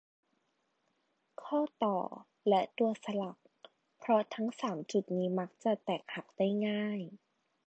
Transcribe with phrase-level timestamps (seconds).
[1.43, 1.97] ข้อต่อ
[2.49, 3.37] และตัวสลัก
[3.99, 6.99] เพราะทั้ง สาม จุดนี้มักจะแตกหักได้ง่าย